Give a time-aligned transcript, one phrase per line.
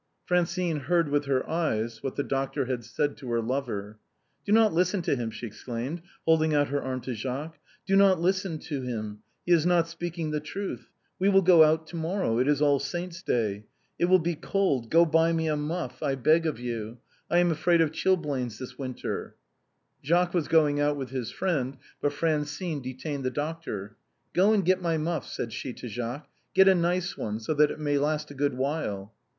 [0.25, 3.99] Francine heard with her eyes what the doctor had said to her lover."
[4.47, 8.19] Do not listen to him," she exclaimed, holding out her arm to Jacques;" do not
[8.19, 10.89] listen to him; he is not speaking the truth.
[11.19, 13.65] We will go out to morrow— it is All Saints* Day;
[13.99, 16.97] it will be cold— go and buy me a muff, I beg of you.
[17.29, 19.35] I am afraid of chapped hands this winter."
[20.03, 23.97] Jacques was going out with his friend, but Francine detained the doctor."
[24.33, 27.69] Go and get my muff," said she to Jacques;" get a nice one, so that
[27.69, 29.13] it may last a good while."